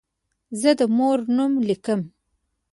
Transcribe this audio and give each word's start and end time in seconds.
زه 0.59 0.69
د 0.79 0.81
مور 0.97 1.19
نوم 1.35 1.53
لیکم. 1.67 2.01